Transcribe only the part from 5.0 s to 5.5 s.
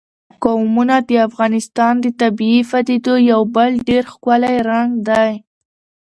دی.